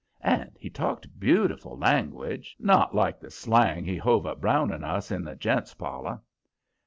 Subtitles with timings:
[0.21, 5.11] And he talked beautiful language, not like the slang he hove at Brown and us
[5.11, 6.19] in the gents' parlor.